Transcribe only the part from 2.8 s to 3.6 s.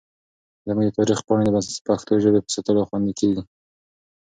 خوندي کېږي.